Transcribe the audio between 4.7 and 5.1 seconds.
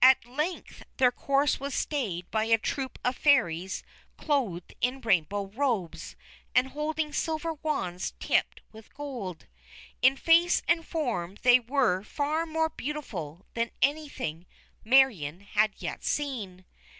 in